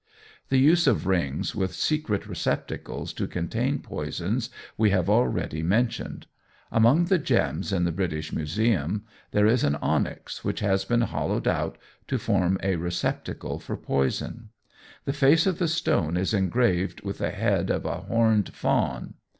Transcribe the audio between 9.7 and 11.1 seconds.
onyx which has been